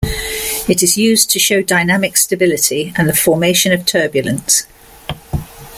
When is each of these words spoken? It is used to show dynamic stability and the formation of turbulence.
It 0.67 0.81
is 0.81 0.97
used 0.97 1.29
to 1.29 1.37
show 1.37 1.61
dynamic 1.61 2.17
stability 2.17 2.91
and 2.95 3.07
the 3.07 3.13
formation 3.13 3.71
of 3.71 3.85
turbulence. 3.85 4.63